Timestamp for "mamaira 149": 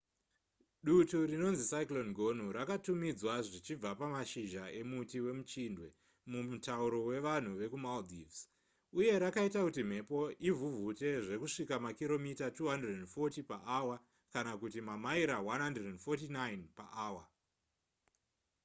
14.87-16.63